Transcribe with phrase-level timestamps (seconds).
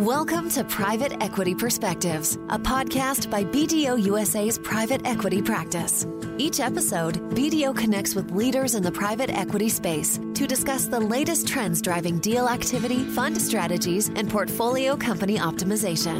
[0.00, 6.06] Welcome to Private Equity Perspectives, a podcast by BDO USA's private equity practice.
[6.38, 11.46] Each episode, BDO connects with leaders in the private equity space to discuss the latest
[11.46, 16.18] trends driving deal activity, fund strategies, and portfolio company optimization.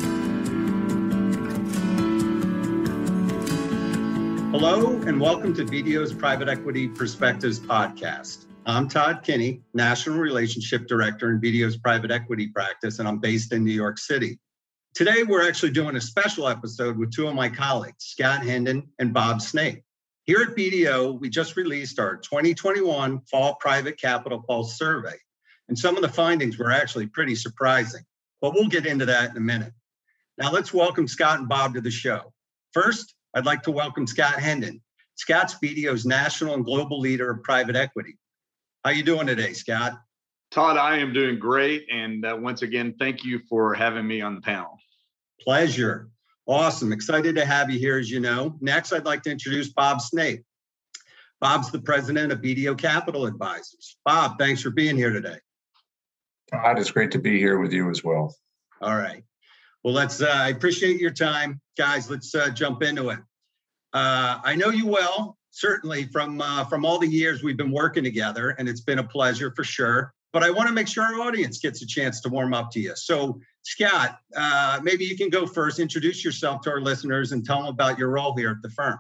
[4.51, 8.45] Hello, and welcome to BDO's Private Equity Perspectives podcast.
[8.67, 13.65] I'm Todd Kinney, National Relationship Director in BDO's private equity practice, and I'm based in
[13.65, 14.39] New York City.
[14.95, 19.15] Today, we're actually doing a special episode with two of my colleagues, Scott Hendon and
[19.15, 19.83] Bob Snape.
[20.25, 25.17] Here at BDO, we just released our 2021 Fall Private Capital Pulse Survey,
[25.69, 28.03] and some of the findings were actually pretty surprising,
[28.43, 29.73] but we'll get into that in a minute.
[30.37, 32.33] Now, let's welcome Scott and Bob to the show.
[32.73, 34.83] First, I'd like to welcome Scott Hendon.
[35.15, 38.17] Scott's BDO's national and global leader of private equity.
[38.83, 40.01] How you doing today, Scott?
[40.51, 41.87] Todd, I am doing great.
[41.93, 44.79] And uh, once again, thank you for having me on the panel.
[45.43, 46.09] Pleasure.
[46.47, 46.91] Awesome.
[46.91, 48.57] Excited to have you here, as you know.
[48.63, 50.45] Next, I'd like to introduce Bob Snape.
[51.43, 53.99] Bob's the president of BDO Capital Advisors.
[54.07, 55.37] Bob, thanks for being here today.
[56.51, 58.35] Todd, it's great to be here with you as well.
[58.81, 59.23] All right.
[59.85, 61.61] Well, let's, uh, I appreciate your time.
[61.77, 63.19] Guys, let's uh, jump into it.
[63.93, 68.05] Uh, I know you well certainly from uh, from all the years we've been working
[68.05, 70.13] together, and it's been a pleasure for sure.
[70.33, 72.81] But I want to make sure our audience gets a chance to warm up to
[72.81, 72.95] you.
[72.95, 75.81] So, Scott, uh, maybe you can go first.
[75.81, 78.99] Introduce yourself to our listeners and tell them about your role here at the firm.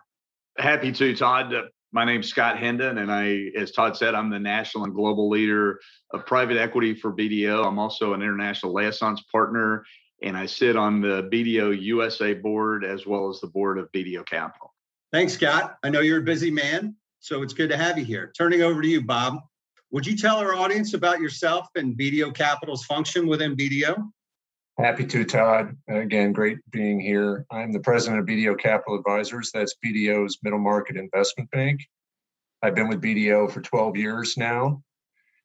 [0.58, 1.54] Happy to, Todd.
[1.54, 1.62] Uh,
[1.92, 5.80] my name's Scott Hendon, and I, as Todd said, I'm the national and global leader
[6.12, 7.66] of private equity for BDO.
[7.66, 9.84] I'm also an international liaisons partner,
[10.22, 14.26] and I sit on the BDO USA board as well as the board of BDO
[14.26, 14.72] Capital.
[15.12, 15.76] Thanks, Scott.
[15.82, 18.32] I know you're a busy man, so it's good to have you here.
[18.36, 19.40] Turning over to you, Bob.
[19.90, 24.08] Would you tell our audience about yourself and BDO Capital's function within BDO?
[24.78, 25.76] Happy to, Todd.
[25.88, 27.44] Again, great being here.
[27.50, 29.50] I'm the president of BDO Capital Advisors.
[29.52, 31.80] That's BDO's middle market investment bank.
[32.62, 34.82] I've been with BDO for 12 years now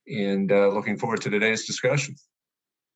[0.07, 2.15] and uh, looking forward to today's discussion.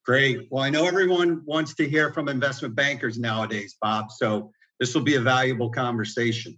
[0.05, 0.47] Great.
[0.51, 4.11] Well, I know everyone wants to hear from investment bankers nowadays, Bob.
[4.11, 6.57] So this will be a valuable conversation.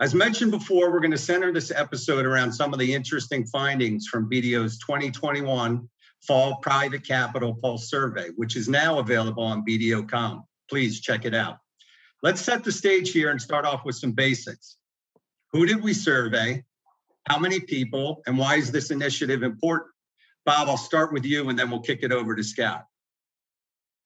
[0.00, 4.06] As mentioned before, we're going to center this episode around some of the interesting findings
[4.08, 5.88] from BDO's 2021
[6.26, 10.44] Fall Private Capital Pulse Survey, which is now available on BDO.com.
[10.68, 11.58] Please check it out.
[12.22, 14.78] Let's set the stage here and start off with some basics.
[15.52, 16.64] Who did we survey?
[17.28, 18.22] How many people?
[18.26, 19.90] And why is this initiative important?
[20.44, 22.84] Bob, I'll start with you and then we'll kick it over to Scott.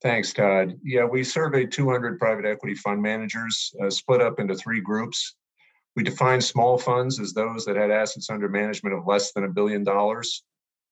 [0.01, 0.79] Thanks, Todd.
[0.81, 5.35] Yeah, we surveyed 200 private equity fund managers, uh, split up into three groups.
[5.95, 9.49] We defined small funds as those that had assets under management of less than a
[9.49, 10.43] billion dollars,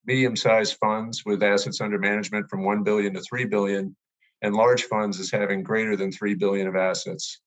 [0.06, 3.96] medium-sized funds with assets under management from 1 billion to 3 billion,
[4.42, 7.40] and large funds as having greater than 3 billion of assets.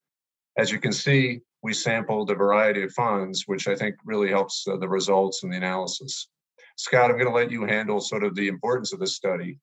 [0.57, 4.67] As you can see, we sampled a variety of funds, which I think really helps
[4.67, 6.29] uh, the results and the analysis.
[6.77, 9.59] Scott, I'm going to let you handle sort of the importance of this study.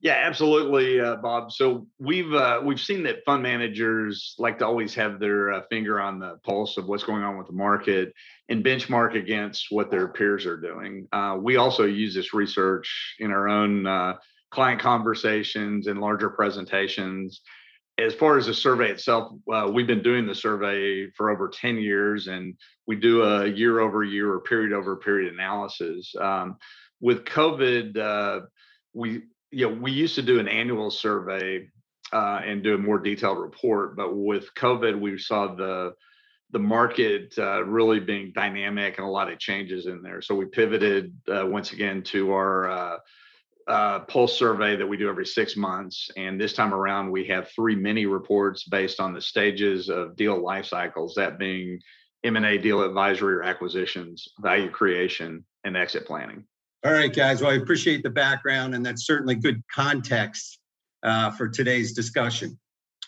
[0.00, 1.50] Yeah, absolutely, uh, Bob.
[1.50, 6.00] So we've uh, we've seen that fund managers like to always have their uh, finger
[6.00, 8.12] on the pulse of what's going on with the market
[8.50, 11.08] and benchmark against what their peers are doing.
[11.12, 14.14] Uh, we also use this research in our own uh,
[14.50, 17.40] client conversations and larger presentations.
[17.98, 21.78] As far as the survey itself, uh, we've been doing the survey for over 10
[21.78, 22.54] years, and
[22.86, 26.14] we do a year over year or period over period analysis.
[26.20, 26.58] Um,
[27.00, 28.44] with COVID,
[28.92, 31.68] we you know, we used to do an annual survey
[32.12, 35.94] uh, and do a more detailed report, but with COVID, we saw the
[36.52, 40.22] the market uh, really being dynamic and a lot of changes in there.
[40.22, 42.96] So we pivoted uh, once again to our uh,
[43.66, 47.50] uh, pulse survey that we do every six months, and this time around we have
[47.50, 51.80] three mini reports based on the stages of deal life cycles, that being
[52.22, 56.44] M&A deal advisory or acquisitions, value creation, and exit planning.
[56.84, 57.40] All right, guys.
[57.40, 60.58] Well, I appreciate the background, and that's certainly good context
[61.02, 62.58] uh, for today's discussion.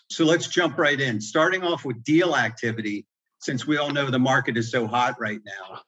[0.09, 1.21] So let's jump right in.
[1.21, 3.05] Starting off with deal activity,
[3.39, 5.81] since we all know the market is so hot right now,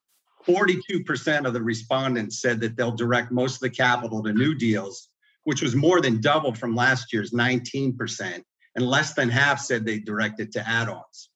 [0.48, 5.10] 42% of the respondents said that they'll direct most of the capital to new deals,
[5.44, 8.44] which was more than double from last year's 19%,
[8.76, 11.30] and less than half said they directed to add ons.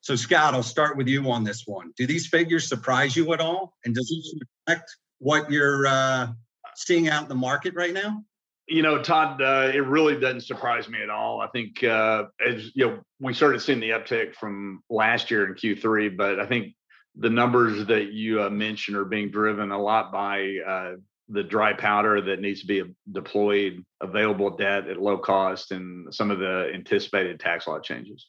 [0.00, 1.92] So, Scott, I'll start with you on this one.
[1.96, 3.76] Do these figures surprise you at all?
[3.84, 6.28] And does it reflect what you're uh,
[6.74, 8.24] seeing out in the market right now?
[8.66, 11.40] You know, Todd, uh, it really doesn't surprise me at all.
[11.40, 15.54] I think uh, as you know, we started seeing the uptick from last year in
[15.54, 16.74] Q3, but I think
[17.16, 20.92] the numbers that you uh, mentioned are being driven a lot by uh,
[21.28, 26.30] the dry powder that needs to be deployed, available debt at low cost, and some
[26.30, 28.26] of the anticipated tax law changes.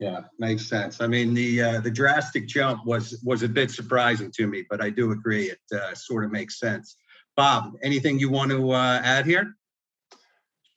[0.00, 1.02] Yeah, makes sense.
[1.02, 4.82] I mean, the uh, the drastic jump was was a bit surprising to me, but
[4.82, 6.96] I do agree it uh, sort of makes sense.
[7.36, 9.54] Bob, anything you want to uh, add here?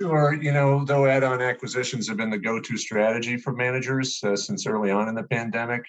[0.02, 0.34] Sure.
[0.34, 4.92] You know, though add-on acquisitions have been the go-to strategy for managers uh, since early
[4.92, 5.86] on in the pandemic.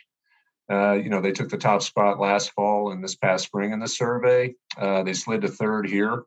[0.70, 3.80] Uh, you know, they took the top spot last fall and this past spring in
[3.80, 4.54] the survey.
[4.78, 6.22] Uh, they slid to third here.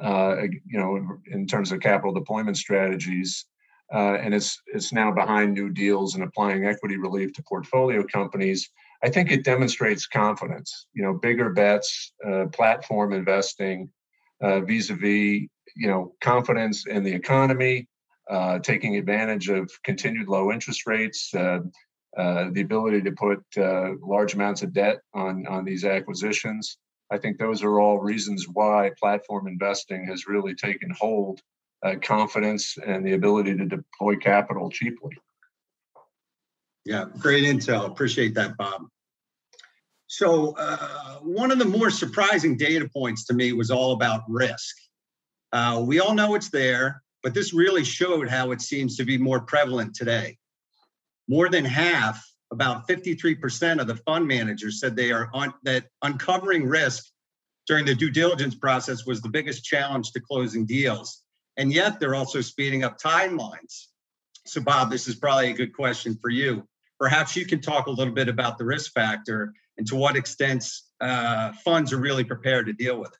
[0.00, 3.44] You know, in terms of capital deployment strategies,
[3.92, 8.70] uh, and it's it's now behind new deals and applying equity relief to portfolio companies.
[9.02, 10.86] I think it demonstrates confidence.
[10.94, 13.90] You know, bigger bets, uh, platform investing,
[14.40, 17.86] vis-a-vis you know confidence in the economy,
[18.28, 21.60] uh, taking advantage of continued low interest rates, uh,
[22.16, 26.78] uh, the ability to put uh, large amounts of debt on on these acquisitions.
[27.10, 31.40] I think those are all reasons why platform investing has really taken hold.
[31.84, 35.14] Uh, confidence and the ability to deploy capital cheaply.
[36.86, 37.86] Yeah, great intel.
[37.86, 38.86] Appreciate that, Bob.
[40.06, 44.74] So, uh, one of the more surprising data points to me was all about risk.
[45.52, 49.18] Uh, we all know it's there, but this really showed how it seems to be
[49.18, 50.38] more prevalent today.
[51.28, 56.66] More than half, about 53% of the fund managers said they are on that uncovering
[56.66, 57.04] risk
[57.66, 61.24] during the due diligence process was the biggest challenge to closing deals.
[61.56, 63.86] And yet they're also speeding up timelines.
[64.44, 66.66] So, Bob, this is probably a good question for you.
[66.98, 70.64] Perhaps you can talk a little bit about the risk factor and to what extent
[71.00, 73.18] uh, funds are really prepared to deal with it.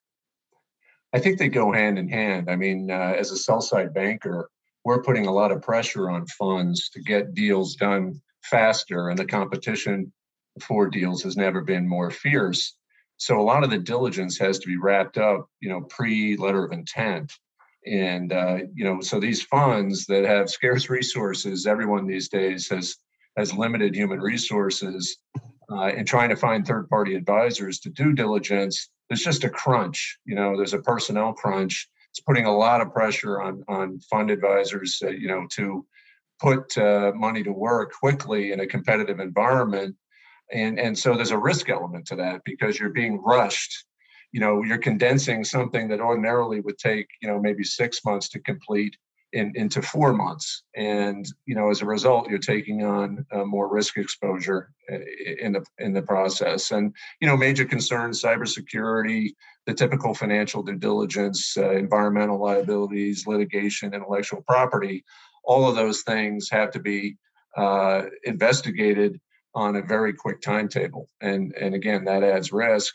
[1.13, 2.51] I think they go hand in hand.
[2.51, 4.51] I mean, uh, as a sell side banker,
[4.85, 9.25] we're putting a lot of pressure on funds to get deals done faster, and the
[9.25, 10.13] competition
[10.61, 12.77] for deals has never been more fierce.
[13.17, 16.65] So a lot of the diligence has to be wrapped up, you know, pre letter
[16.65, 17.33] of intent.
[17.87, 22.97] And uh, you know, so these funds that have scarce resources, everyone these days has
[23.37, 25.19] has limited human resources,
[25.71, 30.19] uh, and trying to find third party advisors to do diligence there's just a crunch.
[30.25, 31.89] You know, there's a personnel crunch.
[32.11, 35.01] It's putting a lot of pressure on on fund advisors.
[35.03, 35.87] Uh, you know, to
[36.41, 39.95] put uh, money to work quickly in a competitive environment,
[40.53, 43.86] and and so there's a risk element to that because you're being rushed.
[44.37, 48.39] You know, you're condensing something that ordinarily would take you know maybe six months to
[48.39, 48.95] complete
[49.33, 50.63] in, into four months.
[50.75, 54.99] And you know, as a result, you're taking on uh, more risk exposure uh,
[55.41, 56.71] in the in the process.
[56.71, 59.35] And you know, major concerns: cybersecurity,
[59.65, 65.03] the typical financial due diligence, uh, environmental liabilities, litigation, intellectual property.
[65.45, 67.17] All of those things have to be
[67.57, 69.19] uh, investigated
[69.55, 71.09] on a very quick timetable.
[71.23, 72.95] And and again, that adds risk.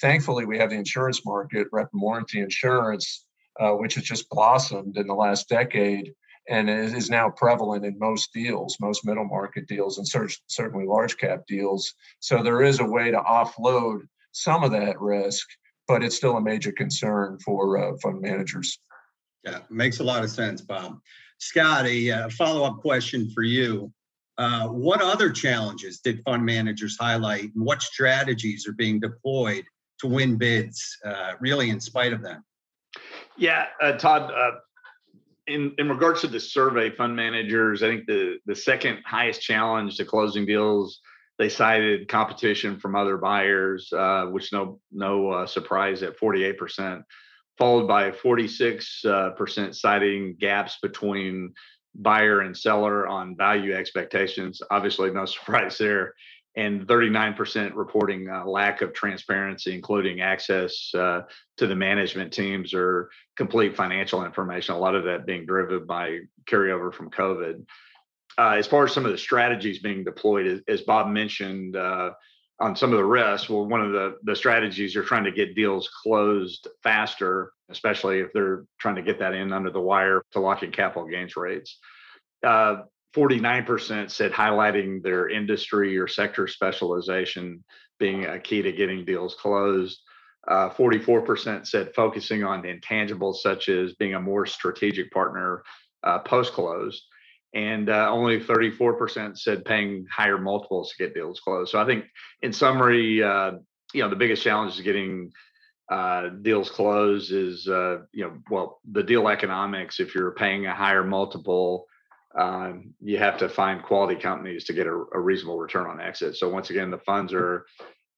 [0.00, 3.24] Thankfully, we have the insurance market, rep and warranty insurance
[3.60, 6.14] uh, which has just blossomed in the last decade
[6.48, 11.42] and is now prevalent in most deals, most middle market deals, and certainly large cap
[11.46, 11.94] deals.
[12.18, 14.00] So there is a way to offload
[14.32, 15.46] some of that risk,
[15.86, 18.78] but it's still a major concern for uh, fund managers.
[19.44, 20.98] Yeah, makes a lot of sense, Bob.
[21.38, 23.92] Scott, a uh, follow up question for you.
[24.38, 29.64] Uh, what other challenges did fund managers highlight, and what strategies are being deployed
[30.02, 32.44] to win bids, uh, really, in spite of them?
[33.36, 34.30] Yeah, uh, Todd.
[34.30, 34.58] Uh,
[35.46, 39.96] in in regards to the survey, fund managers, I think the the second highest challenge
[39.96, 41.00] to closing deals,
[41.38, 46.58] they cited competition from other buyers, uh, which no no uh, surprise at forty eight
[46.58, 47.02] percent,
[47.58, 51.54] followed by forty six uh, percent citing gaps between
[51.94, 54.60] buyer and seller on value expectations.
[54.70, 56.14] Obviously, no surprise there
[56.54, 61.22] and 39% reporting uh, lack of transparency, including access uh,
[61.56, 64.74] to the management teams or complete financial information.
[64.74, 67.64] A lot of that being driven by carryover from COVID.
[68.38, 72.10] Uh, as far as some of the strategies being deployed, as, Bob mentioned uh,
[72.60, 75.54] on some of the risks, well, one of the, the strategies are trying to get
[75.54, 80.40] deals closed faster, especially if they're trying to get that in under the wire to
[80.40, 81.78] lock in capital gains rates.
[82.42, 82.82] Uh,
[83.14, 87.62] 49% said highlighting their industry or sector specialization
[87.98, 90.00] being a key to getting deals closed.
[90.48, 95.62] Uh, 44% said focusing on intangibles such as being a more strategic partner
[96.02, 97.06] uh, post close.
[97.54, 101.70] And uh, only 34% said paying higher multiples to get deals closed.
[101.70, 102.06] So I think,
[102.40, 103.52] in summary, uh,
[103.92, 105.32] you know, the biggest challenge is getting
[105.90, 110.00] uh, deals closed is, uh, you know, well, the deal economics.
[110.00, 111.86] If you're paying a higher multiple,
[112.34, 116.36] um, you have to find quality companies to get a, a, reasonable return on exit.
[116.36, 117.66] So once again, the funds are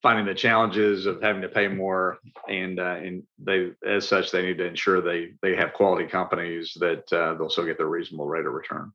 [0.03, 2.19] finding the challenges of having to pay more,
[2.49, 6.77] and uh, and they as such they need to ensure they they have quality companies
[6.79, 8.93] that uh, they'll still get their reasonable rate of return.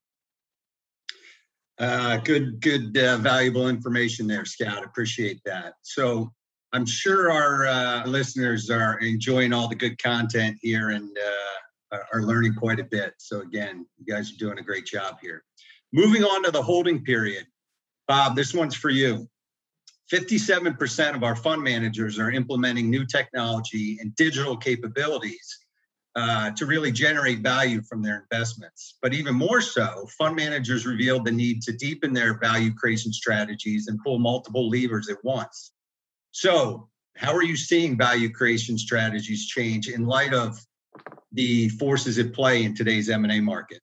[1.80, 4.84] Uh, good, good, uh, valuable information there, Scott.
[4.84, 5.76] Appreciate that.
[5.82, 6.30] So
[6.74, 11.60] I'm sure our uh, listeners are enjoying all the good content here and uh,
[11.92, 13.14] are learning quite a bit.
[13.18, 15.44] So again, you guys are doing a great job here.
[15.92, 17.46] Moving on to the holding period.
[18.08, 19.28] Bob, this one's for you.
[20.12, 25.60] 57% of our fund managers are implementing new technology and digital capabilities
[26.16, 28.98] uh, to really generate value from their investments.
[29.02, 33.88] But even more so, fund managers revealed the need to deepen their value creation strategies
[33.88, 35.72] and pull multiple levers at once.
[36.32, 40.60] So, how are you seeing value creation strategies change in light of
[41.32, 43.82] the forces at play in today's M&A market?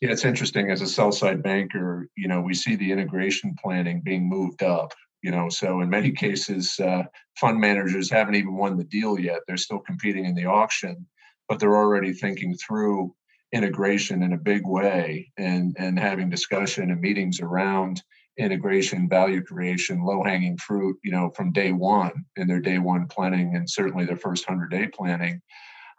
[0.00, 0.70] Yeah, it's interesting.
[0.70, 4.92] As a sell side banker, you know, we see the integration planning being moved up.
[5.22, 7.04] You know, so in many cases, uh,
[7.40, 9.40] fund managers haven't even won the deal yet.
[9.46, 11.06] They're still competing in the auction,
[11.48, 13.14] but they're already thinking through
[13.52, 18.02] integration in a big way and and having discussion and meetings around
[18.38, 23.06] integration, value creation, low hanging fruit, you know, from day one in their day one
[23.06, 25.40] planning and certainly their first 100 day planning.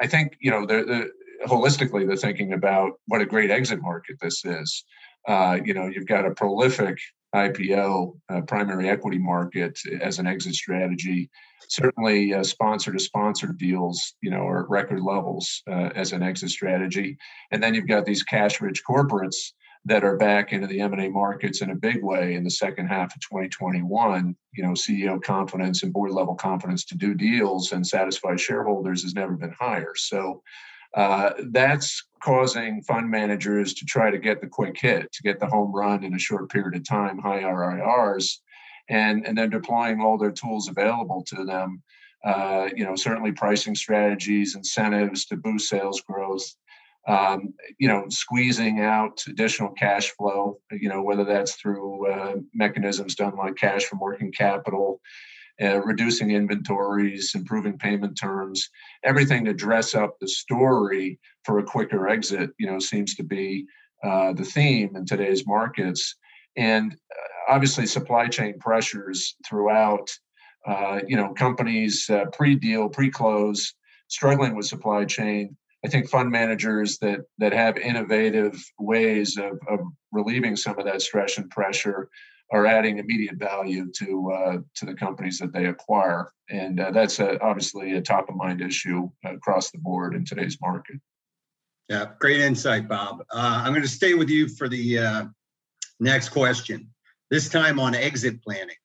[0.01, 4.17] I think, you know, the, the, holistically, they're thinking about what a great exit market
[4.21, 4.83] this is.
[5.27, 6.97] Uh, you know, you've got a prolific
[7.33, 11.29] IPO, uh, primary equity market as an exit strategy.
[11.67, 16.49] Certainly, sponsor to sponsor deals, you know, are at record levels uh, as an exit
[16.49, 17.17] strategy.
[17.51, 19.51] And then you've got these cash rich corporates
[19.85, 23.15] that are back into the M&A markets in a big way in the second half
[23.15, 24.35] of 2021.
[24.53, 29.13] You know, CEO confidence and board level confidence to do deals and satisfy shareholders has
[29.13, 29.93] never been higher.
[29.95, 30.41] So
[30.95, 35.45] uh, that's causing fund managers to try to get the quick hit, to get the
[35.45, 38.39] home run in a short period of time, high IRRs,
[38.89, 41.83] and and then deploying all their tools available to them.
[42.23, 46.55] Uh, you know, certainly pricing strategies, incentives to boost sales growth,
[47.07, 53.15] um, you know, squeezing out additional cash flow, you know, whether that's through uh, mechanisms
[53.15, 54.99] done like cash from working capital,
[55.61, 58.69] uh, reducing inventories, improving payment terms,
[59.03, 63.65] everything to dress up the story for a quicker exit, you know, seems to be
[64.03, 66.15] uh, the theme in today's markets.
[66.57, 70.09] And uh, obviously, supply chain pressures throughout,
[70.67, 73.75] uh, you know, companies uh, pre-deal, pre-close,
[74.07, 75.55] struggling with supply chain
[75.85, 81.03] I think fund managers that that have innovative ways of, of relieving some of that
[81.03, 82.09] stress and pressure
[82.51, 87.19] are adding immediate value to uh, to the companies that they acquire, and uh, that's
[87.19, 90.95] a, obviously a top of mind issue across the board in today's market.
[91.87, 93.19] Yeah, great insight, Bob.
[93.31, 95.25] Uh, I'm going to stay with you for the uh,
[95.99, 96.89] next question.
[97.29, 98.75] This time on exit planning.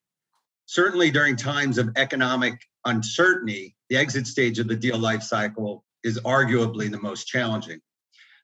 [0.66, 6.18] Certainly, during times of economic uncertainty, the exit stage of the deal life cycle is
[6.20, 7.80] arguably the most challenging.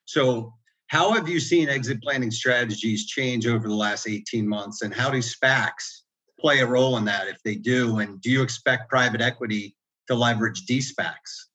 [0.05, 0.53] So,
[0.87, 5.09] how have you seen exit planning strategies change over the last 18 months, and how
[5.09, 6.03] do SPACs
[6.39, 7.99] play a role in that if they do?
[7.99, 9.75] And do you expect private equity
[10.07, 11.47] to leverage de-SPACs?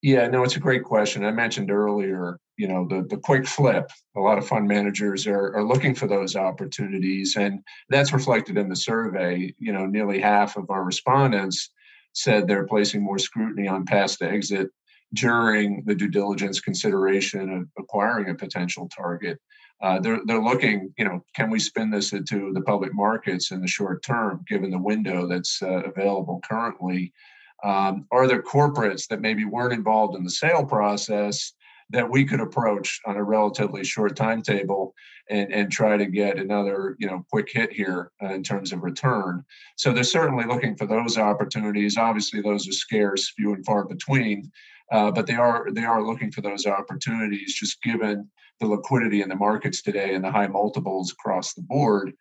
[0.00, 1.24] Yeah, no, it's a great question.
[1.24, 3.90] I mentioned earlier, you know, the, the quick flip.
[4.16, 8.68] A lot of fund managers are, are looking for those opportunities, and that's reflected in
[8.68, 9.54] the survey.
[9.58, 11.70] You know, nearly half of our respondents
[12.14, 14.70] said they're placing more scrutiny on past exit
[15.14, 19.38] during the due diligence consideration of acquiring a potential target.
[19.82, 23.60] Uh, they're, they're looking, you know, can we spin this into the public markets in
[23.60, 27.12] the short term, given the window that's uh, available currently?
[27.62, 31.52] Um, are there corporates that maybe weren't involved in the sale process
[31.90, 34.94] that we could approach on a relatively short timetable
[35.30, 38.82] and, and try to get another you know quick hit here uh, in terms of
[38.82, 39.44] return.
[39.76, 41.96] So they're certainly looking for those opportunities.
[41.96, 44.50] Obviously those are scarce few and far between
[44.92, 49.28] uh, but they are they are looking for those opportunities just given the liquidity in
[49.28, 52.12] the markets today and the high multiples across the board.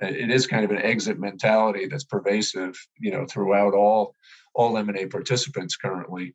[0.00, 4.14] It is kind of an exit mentality that's pervasive you know throughout all
[4.54, 6.34] all m&a participants currently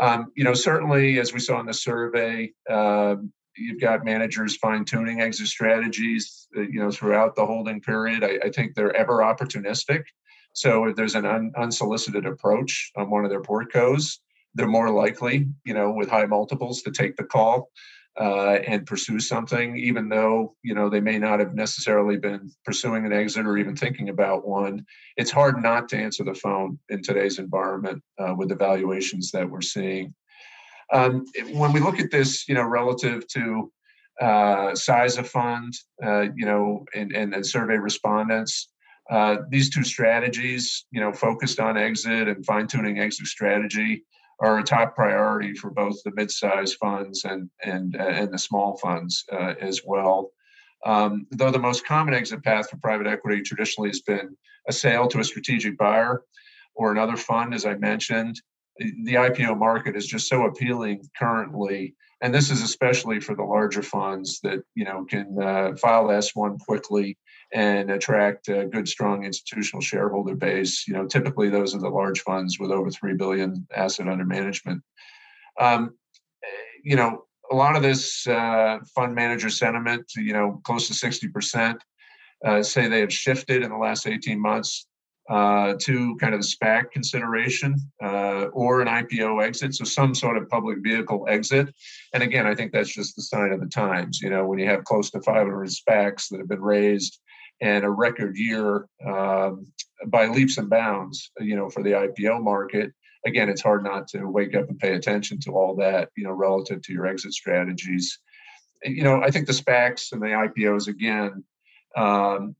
[0.00, 3.16] um, you know, certainly, as we saw in the survey, uh,
[3.56, 8.24] you've got managers fine tuning exit strategies, uh, you know, throughout the holding period.
[8.24, 10.02] I, I, think they're ever opportunistic.
[10.54, 14.18] So if there's an un, unsolicited approach on one of their portcos,
[14.54, 17.70] they're more likely, you know, with high multiples to take the call
[18.20, 23.06] uh, and pursue something, even though you know they may not have necessarily been pursuing
[23.06, 24.84] an exit or even thinking about one.
[25.16, 29.48] It's hard not to answer the phone in today's environment uh, with the valuations that
[29.48, 30.14] we're seeing.
[30.92, 33.72] Um, when we look at this, you know, relative to
[34.20, 35.72] uh, size of fund,
[36.04, 38.68] uh, you know, and, and, and survey respondents,
[39.10, 44.04] Uh, these two strategies, you know, focused on exit and fine tuning exit strategy,
[44.42, 48.76] are a top priority for both the mid-sized funds and and uh, and the small
[48.76, 50.32] funds uh, as well.
[50.84, 54.36] Um, though the most common exit path for private equity traditionally has been
[54.68, 56.24] a sale to a strategic buyer
[56.74, 58.40] or another fund, as I mentioned,
[58.78, 63.82] the IPO market is just so appealing currently, and this is especially for the larger
[63.82, 67.16] funds that you know can uh, file S1 quickly
[67.52, 70.86] and attract a good, strong institutional shareholder base.
[70.88, 74.82] You know, typically those are the large funds with over three billion asset under management.
[75.60, 75.94] Um,
[76.82, 81.28] you know, a lot of this uh, fund manager sentiment, you know, close to sixty
[81.28, 81.82] percent,
[82.44, 84.86] uh, say they have shifted in the last 18 months
[85.30, 90.36] uh, to kind of the SPAC consideration uh, or an IPO exit, so some sort
[90.36, 91.72] of public vehicle exit.
[92.12, 94.20] And again, I think that's just the sign of the times.
[94.20, 97.20] You know, when you have close to 500 SPACs that have been raised
[97.62, 99.66] and a record year um,
[100.08, 102.92] by leaps and bounds, you know, for the IPO market.
[103.24, 106.32] Again, it's hard not to wake up and pay attention to all that, you know,
[106.32, 108.18] relative to your exit strategies.
[108.84, 111.44] You know, I think the SPACs and the IPOs again
[111.96, 112.56] um,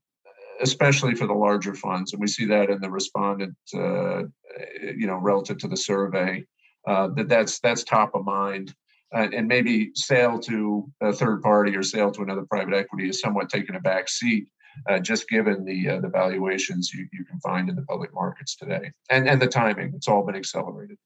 [0.61, 2.13] especially for the larger funds.
[2.13, 4.23] And we see that in the respondent, uh,
[4.81, 6.45] you know, relative to the survey,
[6.87, 8.73] uh, that that's that's top of mind.
[9.15, 13.19] Uh, and maybe sale to a third party or sale to another private equity is
[13.19, 14.47] somewhat taking a back seat,
[14.89, 18.55] uh, just given the uh, the valuations you, you can find in the public markets
[18.55, 19.93] today and and the timing.
[19.95, 20.97] It's all been accelerated.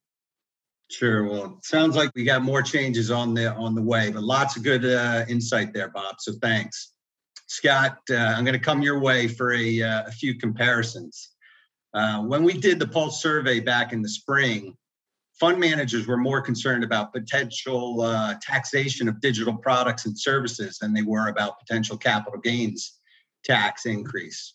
[0.89, 1.27] Sure.
[1.27, 4.63] Well, sounds like we got more changes on the on the way, but lots of
[4.63, 6.15] good uh, insight there, Bob.
[6.19, 6.93] So thanks.
[7.47, 11.29] Scott, uh, I'm going to come your way for a, uh, a few comparisons.
[11.93, 14.75] Uh, when we did the Pulse survey back in the spring,
[15.39, 20.93] fund managers were more concerned about potential uh, taxation of digital products and services than
[20.93, 22.99] they were about potential capital gains
[23.43, 24.53] tax increase.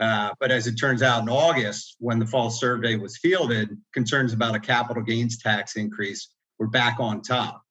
[0.00, 4.32] Uh, but as it turns out in August, when the fall survey was fielded, concerns
[4.32, 6.28] about a capital gains tax increase
[6.58, 7.62] were back on top.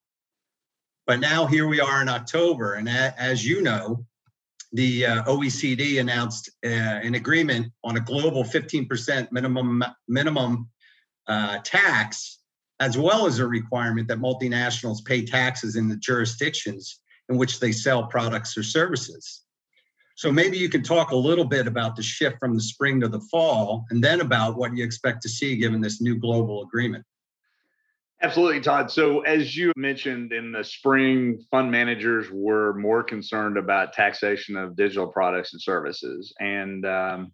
[1.06, 4.06] But now here we are in October, and a, as you know,
[4.72, 10.70] the uh, OECD announced uh, an agreement on a global 15% minimum minimum
[11.28, 12.40] uh, tax,
[12.80, 17.72] as well as a requirement that multinationals pay taxes in the jurisdictions in which they
[17.72, 19.44] sell products or services.
[20.16, 23.08] So maybe you can talk a little bit about the shift from the spring to
[23.08, 27.04] the fall, and then about what you expect to see given this new global agreement.
[28.22, 28.90] Absolutely, Todd.
[28.90, 34.78] So, as you mentioned in the spring, fund managers were more concerned about taxation of
[34.78, 37.34] digital products and services, and um,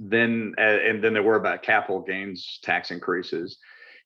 [0.00, 3.58] then and then they were about capital gains tax increases.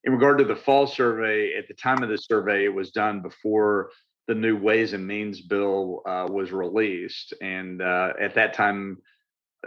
[0.05, 3.23] In regard to the fall survey, at the time of the survey, it was done
[3.23, 3.91] before
[4.31, 8.99] the new Ways and Means bill uh, was released, and uh, at that time,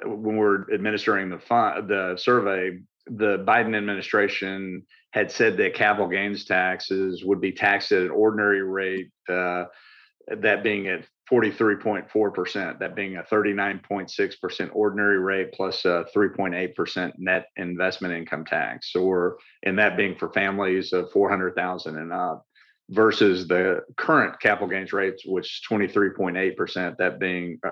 [0.06, 1.38] when we are administering the
[1.86, 8.04] the survey, the Biden administration had said that capital gains taxes would be taxed at
[8.04, 9.65] an ordinary rate, uh,
[10.30, 18.13] that being at 43.4%, that being a 39.6% ordinary rate plus a 3.8% net investment
[18.13, 22.45] income tax, or and that being for families of 400,000 and up
[22.89, 27.72] versus the current capital gains rates, which is 23.8%, that being uh,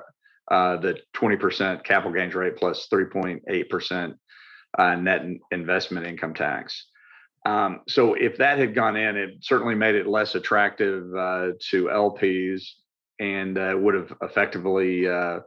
[0.54, 4.14] uh the 20% capital gains rate plus 3.8%
[4.78, 5.22] uh, net
[5.52, 6.88] investment income tax.
[7.46, 11.86] Um, so if that had gone in, it certainly made it less attractive uh, to
[11.86, 12.64] LPs
[13.20, 15.40] and uh, would have effectively uh,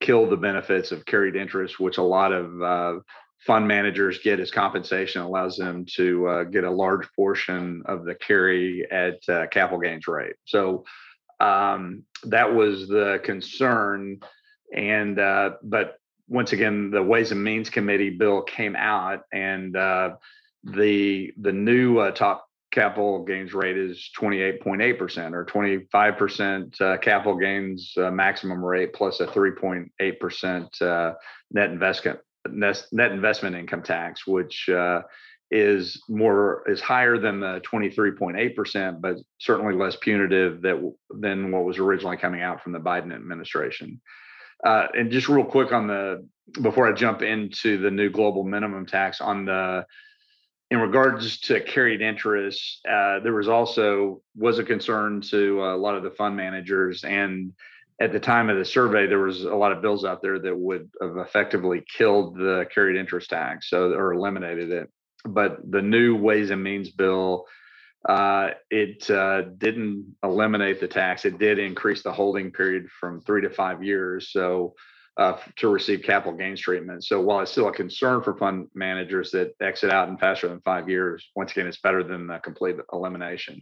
[0.00, 3.02] killed the benefits of carried interest, which a lot of
[3.46, 8.14] fund managers get as compensation, allows them to uh, get a large portion of the
[8.14, 10.36] carry at uh, capital gains rate.
[10.44, 10.84] So
[11.40, 14.20] um, that was the concern.
[14.74, 15.96] And but
[16.30, 20.16] once again, the Ways and Means Committee bill came out, and uh,
[20.62, 27.92] the the new uh, top capital gains rate is 28.8% or 25% uh, capital gains
[27.96, 31.14] uh, maximum rate plus a 3.8% uh,
[31.50, 35.02] net investment net, investment income tax, which uh,
[35.50, 41.78] is more is higher than the 23.8%, but certainly less punitive that than what was
[41.78, 44.00] originally coming out from the Biden administration.
[44.64, 46.26] Uh, and just real quick on the
[46.62, 49.86] before I jump into the new global minimum tax on the
[50.70, 55.96] in regards to carried interest, uh, there was also was a concern to a lot
[55.96, 57.52] of the fund managers, and
[58.00, 60.56] at the time of the survey, there was a lot of bills out there that
[60.56, 64.90] would have effectively killed the carried interest tax, so or eliminated it.
[65.24, 67.46] But the new Ways and Means bill
[68.08, 71.24] uh, it uh, didn't eliminate the tax.
[71.24, 74.32] It did increase the holding period from three to five years.
[74.32, 74.74] So
[75.18, 77.04] uh, to receive capital gains treatment.
[77.04, 80.60] So while it's still a concern for fund managers that exit out in faster than
[80.60, 83.60] five years, once again, it's better than the complete elimination.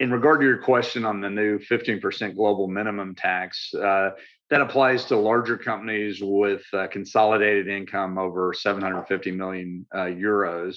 [0.00, 4.10] In regard to your question on the new 15% global minimum tax, uh,
[4.50, 10.76] that applies to larger companies with uh, consolidated income over 750 million uh, euros,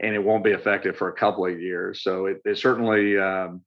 [0.00, 2.02] and it won't be effective for a couple of years.
[2.02, 3.62] So it, it certainly um,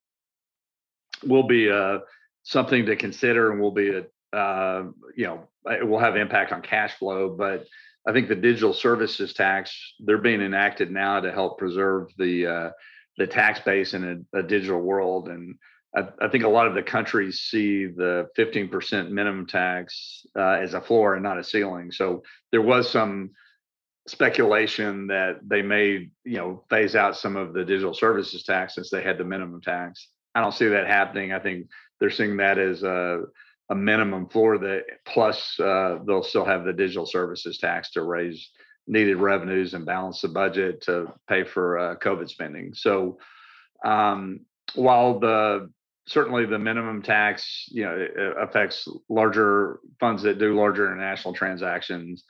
[1.23, 1.99] will be uh,
[2.43, 4.03] something to consider, and will be a
[4.35, 7.29] uh, you know it will have impact on cash flow.
[7.29, 7.65] But
[8.07, 12.69] I think the digital services tax they're being enacted now to help preserve the uh,
[13.17, 15.55] the tax base in a, a digital world and
[15.95, 20.73] I, I, think a lot of the countries see the 15% minimum tax uh, as
[20.73, 21.91] a floor and not a ceiling.
[21.91, 23.31] So there was some
[24.07, 28.89] speculation that they may, you know, phase out some of the digital services tax since
[28.89, 30.09] they had the minimum tax.
[30.35, 31.31] I don't see that happening.
[31.31, 31.67] I think
[31.99, 33.21] they're seeing that as a,
[33.69, 38.51] a minimum floor that plus uh, they'll still have the digital services tax to raise
[38.87, 42.73] needed revenues and balance the budget to pay for uh, COVID spending.
[42.73, 43.17] So
[43.83, 44.41] um,
[44.75, 45.71] while the
[46.07, 48.07] certainly the minimum tax you know
[48.39, 52.23] affects larger funds that do larger international transactions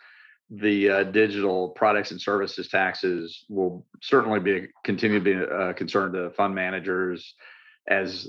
[0.49, 6.13] the uh, digital products and services taxes will certainly be continue to be a concern
[6.13, 7.33] to fund managers
[7.87, 8.27] as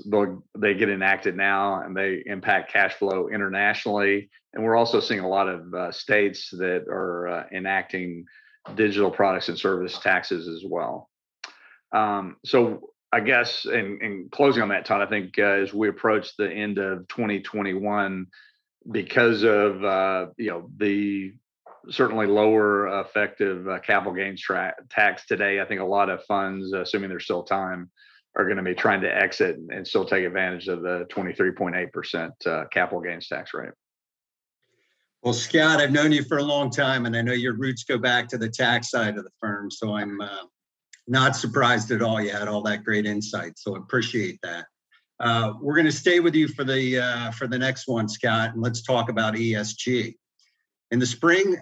[0.57, 4.29] they get enacted now and they impact cash flow internationally.
[4.53, 8.25] And we're also seeing a lot of uh, states that are uh, enacting
[8.75, 11.09] digital products and service taxes as well.
[11.91, 15.87] Um, so I guess, in, in closing on that, Todd, I think uh, as we
[15.87, 18.27] approach the end of 2021,
[18.91, 21.33] because of uh, you know the
[21.89, 26.73] certainly lower effective uh, capital gains tra- tax today, I think a lot of funds,
[26.73, 27.89] assuming there's still time,
[28.37, 32.65] are going to be trying to exit and still take advantage of the 23.8% uh,
[32.71, 33.71] capital gains tax rate.
[35.23, 37.97] Well, Scott, I've known you for a long time, and I know your roots go
[37.97, 39.71] back to the tax side of the firm.
[39.71, 40.43] So I'm uh,
[41.07, 42.21] not surprised at all.
[42.21, 44.65] You had all that great insight, so appreciate that.
[45.19, 48.53] Uh, we're going to stay with you for the uh, for the next one, Scott,
[48.53, 50.13] and let's talk about ESG.
[50.91, 51.57] In the spring,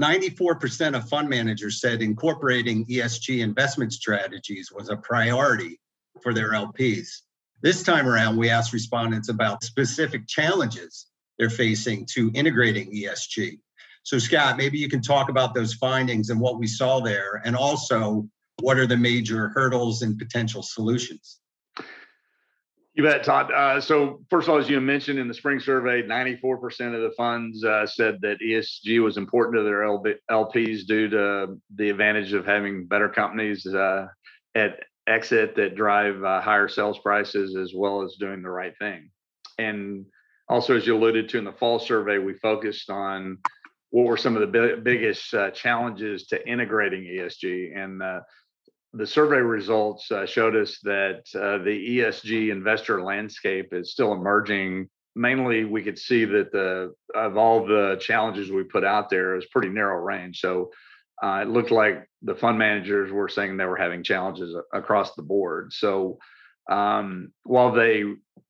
[0.00, 5.80] 94% of fund managers said incorporating ESG investment strategies was a priority
[6.22, 7.22] for their LPs.
[7.62, 11.06] This time around, we asked respondents about specific challenges
[11.38, 13.58] they're facing to integrating ESG.
[14.04, 17.56] So, Scott, maybe you can talk about those findings and what we saw there, and
[17.56, 18.28] also
[18.60, 21.40] what are the major hurdles and potential solutions?
[22.98, 23.52] You bet, Todd.
[23.52, 27.14] Uh, so, first of all, as you mentioned in the spring survey, 94% of the
[27.16, 29.84] funds uh, said that ESG was important to their
[30.28, 34.08] LPs due to the advantage of having better companies uh,
[34.56, 39.12] at exit that drive uh, higher sales prices as well as doing the right thing.
[39.58, 40.04] And
[40.48, 43.38] also, as you alluded to in the fall survey, we focused on
[43.90, 47.78] what were some of the bi- biggest uh, challenges to integrating ESG?
[47.78, 48.20] And uh,
[48.92, 54.88] the survey results uh, showed us that uh, the ESG investor landscape is still emerging.
[55.14, 59.46] Mainly, we could see that the of all the challenges we put out there is
[59.46, 60.40] pretty narrow range.
[60.40, 60.70] So
[61.22, 65.22] uh, it looked like the fund managers were saying they were having challenges across the
[65.22, 65.72] board.
[65.72, 66.18] So
[66.70, 68.04] um, while they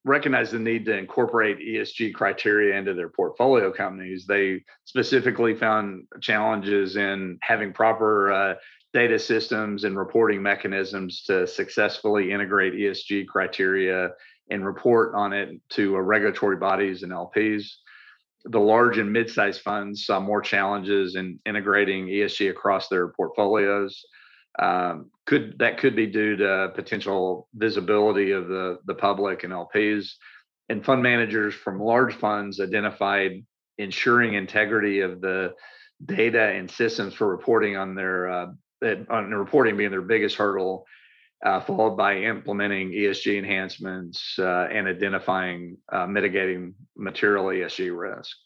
[0.05, 6.97] recognize the need to incorporate ESG criteria into their portfolio companies, they specifically found challenges
[6.97, 8.55] in having proper uh,
[8.93, 14.11] data systems and reporting mechanisms to successfully integrate ESG criteria
[14.51, 17.67] and report on it to uh, regulatory bodies and LPs.
[18.45, 24.03] The large and mid-sized funds saw more challenges in integrating ESG across their portfolios.
[24.59, 30.13] Um, could that could be due to potential visibility of the the public and LPs
[30.69, 33.45] and fund managers from large funds identified
[33.77, 35.55] ensuring integrity of the
[36.05, 38.47] data and systems for reporting on their uh,
[38.83, 40.87] on reporting being their biggest hurdle,
[41.45, 48.37] uh, followed by implementing ESG enhancements uh, and identifying uh, mitigating material ESG risk.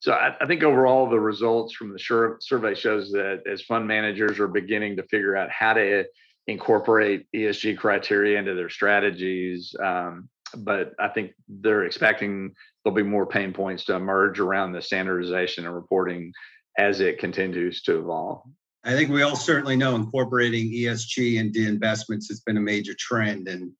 [0.00, 4.38] So I, I, think overall the results from the survey shows that as fund managers
[4.38, 6.04] are beginning to figure out how to
[6.46, 12.52] incorporate ESG criteria into their strategies, um, but I think they're expecting
[12.84, 16.32] there'll be more pain points to emerge around the standardization and reporting
[16.76, 18.42] as it continues to evolve.
[18.84, 23.48] I think we all certainly know incorporating ESG into investments has been a major trend,
[23.48, 23.72] and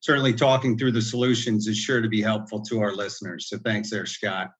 [0.00, 3.48] certainly talking through the solutions is sure to be helpful to our listeners.
[3.48, 4.50] So thanks there, Scott.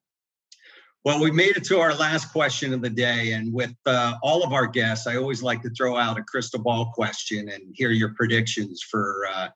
[1.05, 3.33] Well, we made it to our last question of the day.
[3.33, 6.61] And with uh, all of our guests, I always like to throw out a crystal
[6.61, 9.49] ball question and hear your predictions for uh,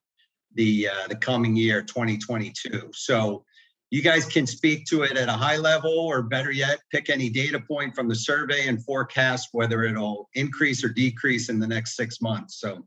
[0.54, 2.92] the, uh, the coming year, 2022.
[2.94, 3.44] So,
[3.90, 7.28] You guys can speak to it at a high level, or better yet, pick any
[7.28, 11.96] data point from the survey and forecast whether it'll increase or decrease in the next
[11.96, 12.60] six months.
[12.60, 12.86] So,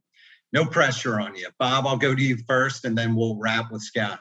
[0.54, 1.50] no pressure on you.
[1.60, 4.20] Bob, I'll go to you first, and then we'll wrap with Scott.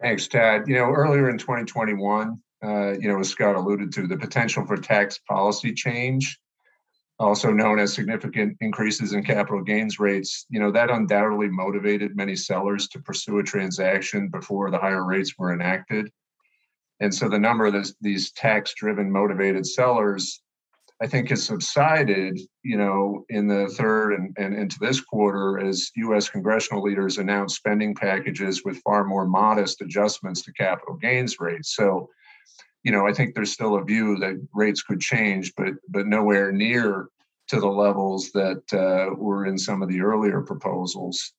[0.00, 0.66] Thanks, Todd.
[0.66, 4.76] You know, earlier in 2021, uh, you know, as Scott alluded to, the potential for
[4.76, 6.38] tax policy change
[7.18, 12.34] also known as significant increases in capital gains rates, you know, that undoubtedly motivated many
[12.34, 16.10] sellers to pursue a transaction before the higher rates were enacted.
[17.00, 20.42] And so the number of this, these tax driven motivated sellers,
[21.00, 25.90] I think, has subsided, you know, in the third and, and into this quarter as
[25.96, 31.74] US congressional leaders announced spending packages with far more modest adjustments to capital gains rates.
[31.74, 32.08] So
[32.84, 36.52] you know, I think there's still a view that rates could change, but but nowhere
[36.52, 37.08] near
[37.48, 41.32] to the levels that uh, were in some of the earlier proposals.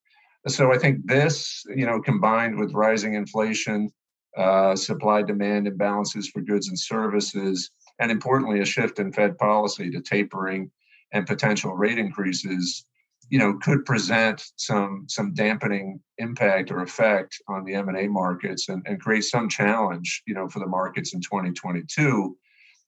[0.48, 3.90] So I think this, you know, combined with rising inflation,
[4.38, 9.90] uh, supply demand imbalances for goods and services, and importantly, a shift in Fed policy
[9.92, 10.70] to tapering
[11.14, 12.86] and potential rate increases
[13.30, 18.86] you know could present some some dampening impact or effect on the m&a markets and,
[18.86, 22.38] and create some challenge you know for the markets in 2022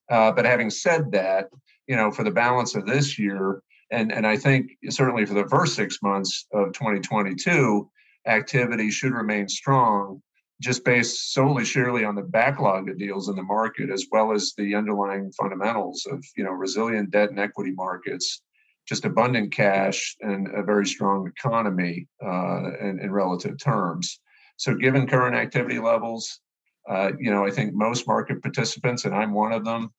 [0.10, 1.48] uh, but having said that
[1.88, 5.48] you know for the balance of this year and and i think certainly for the
[5.48, 7.90] first six months of 2022
[8.28, 10.22] activity should remain strong
[10.60, 14.54] just based solely surely on the backlog of deals in the market as well as
[14.58, 18.42] the underlying fundamentals of you know resilient debt and equity markets
[18.88, 24.20] just abundant cash and a very strong economy uh, in, in, relative terms.
[24.58, 26.40] So, given current activity levels,
[26.90, 29.92] uh, you know, I think most market participants, and I'm one of them,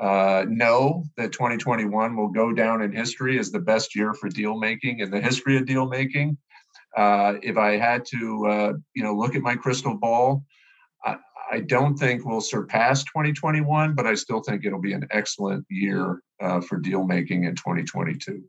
[0.00, 4.58] uh, know that 2021 will go down in history as the best year for deal
[4.58, 6.36] making in the history of deal making.
[6.96, 10.44] Uh, if I had to, uh, you know, look at my crystal ball,
[11.52, 16.22] I don't think we'll surpass 2021, but I still think it'll be an excellent year
[16.42, 18.42] uh, for deal making in 2022.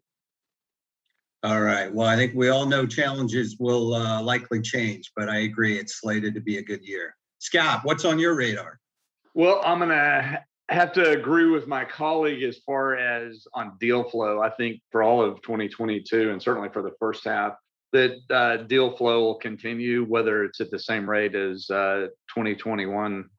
[1.44, 1.94] All right.
[1.94, 6.00] Well, I think we all know challenges will uh, likely change, but I agree it's
[6.00, 7.16] slated to be a good year.
[7.40, 8.80] Scott, what's on your radar?
[9.36, 14.04] Well, I'm going to have to agree with my colleague as far as on deal
[14.10, 14.42] flow.
[14.42, 17.56] I think for all of 2022 and certainly for the first half,
[17.92, 23.30] that uh, deal flow will continue, whether it's at the same rate as uh, 2021.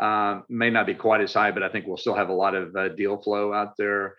[0.00, 2.54] Uh, may not be quite as high, but I think we'll still have a lot
[2.54, 4.16] of uh, deal flow out there.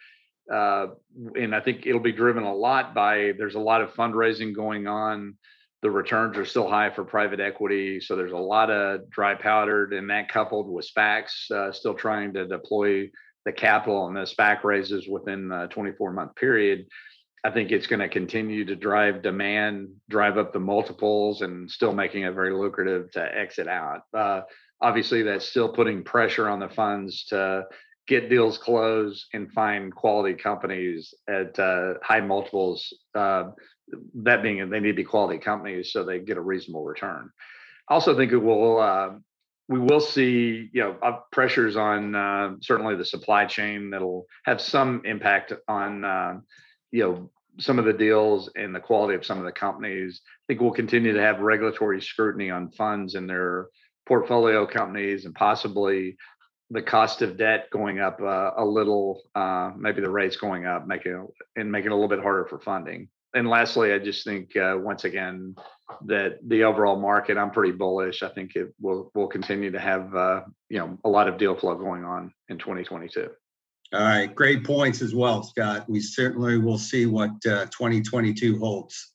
[0.52, 0.88] Uh,
[1.36, 4.88] and I think it'll be driven a lot by there's a lot of fundraising going
[4.88, 5.36] on.
[5.82, 8.00] The returns are still high for private equity.
[8.00, 12.34] So there's a lot of dry powder, and that coupled with SPACs uh, still trying
[12.34, 13.10] to deploy
[13.46, 16.86] the capital and the SPAC raises within a 24 month period
[17.44, 21.94] I think it's going to continue to drive demand, drive up the multiples, and still
[21.94, 24.02] making it very lucrative to exit out.
[24.14, 24.42] Uh,
[24.82, 27.66] obviously, that's still putting pressure on the funds to
[28.08, 32.94] get deals closed and find quality companies at uh, high multiples.
[33.16, 33.52] Uh,
[34.16, 37.30] that being, they need to be quality companies so they get a reasonable return.
[37.90, 38.80] I also think it will.
[38.80, 39.10] Uh,
[39.68, 45.02] we will see, you know, pressures on uh, certainly the supply chain that'll have some
[45.06, 46.40] impact on uh,
[46.92, 50.22] you know some of the deals and the quality of some of the companies.
[50.26, 53.68] I think we'll continue to have regulatory scrutiny on funds and their
[54.06, 56.18] portfolio companies, and possibly
[56.70, 60.88] the cost of debt going up uh, a little, uh, maybe the rates going up,
[60.88, 63.10] making and making it a little bit harder for funding.
[63.34, 65.56] And lastly, I just think uh, once again
[66.06, 68.24] that the overall market, I'm pretty bullish.
[68.24, 71.56] I think it will will continue to have uh, you know a lot of deal
[71.56, 73.30] flow going on in 2022.
[73.94, 75.90] All right, great points as well, Scott.
[75.90, 79.11] We certainly will see what uh, 2022 holds.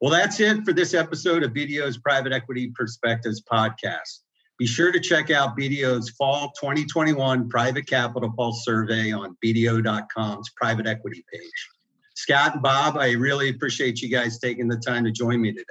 [0.00, 4.20] Well, that's it for this episode of BDO's Private Equity Perspectives podcast.
[4.58, 10.86] Be sure to check out BDO's Fall 2021 Private Capital Pulse Survey on BDO.com's private
[10.86, 11.68] equity page.
[12.14, 15.64] Scott and Bob, I really appreciate you guys taking the time to join me today.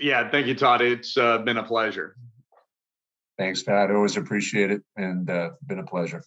[0.00, 0.80] Yeah, thank you, Todd.
[0.80, 2.16] It's uh, been a pleasure.
[3.38, 3.92] Thanks, Todd.
[3.92, 6.24] Always appreciate it and uh, been a pleasure.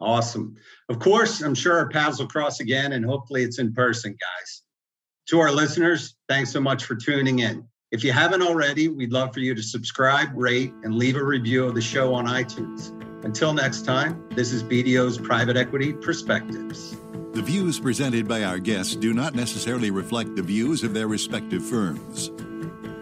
[0.00, 0.56] Awesome.
[0.88, 4.63] Of course, I'm sure our paths will cross again, and hopefully it's in person, guys.
[5.28, 7.66] To our listeners, thanks so much for tuning in.
[7.90, 11.64] If you haven't already, we'd love for you to subscribe, rate, and leave a review
[11.64, 12.92] of the show on iTunes.
[13.24, 16.94] Until next time, this is BDO's Private Equity Perspectives.
[17.32, 21.64] The views presented by our guests do not necessarily reflect the views of their respective
[21.64, 22.28] firms.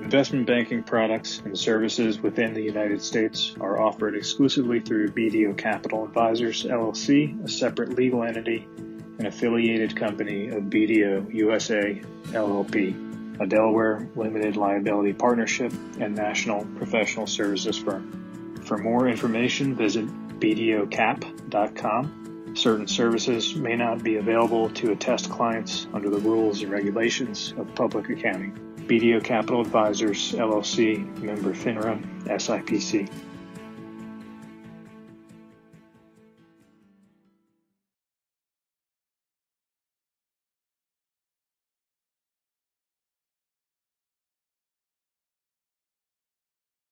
[0.01, 6.05] Investment banking products and services within the United States are offered exclusively through BDO Capital
[6.05, 8.69] Advisors LLC, a separate legal entity
[9.23, 13.41] and affiliated company of BDO USA LLP.
[13.41, 18.59] a Delaware limited liability partnership and national professional services firm.
[18.65, 20.09] For more information, visit
[20.41, 22.09] bdocap.com.
[22.57, 27.73] Certain services may not be available to attest clients under the rules and regulations of
[27.77, 28.59] public accounting.
[28.89, 33.09] BDO Capital Advisors, LLC, member FINRA, SIPC.